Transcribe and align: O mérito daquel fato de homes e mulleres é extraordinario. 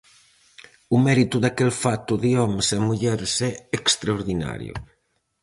O 0.95 0.97
mérito 1.05 1.37
daquel 1.45 1.71
fato 1.83 2.13
de 2.23 2.29
homes 2.41 2.67
e 2.77 2.79
mulleres 2.87 3.33
é 3.49 3.51
extraordinario. 3.79 4.73